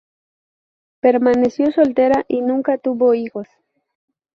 [0.99, 3.47] Permaneció soltera y nunca tuvo hijos.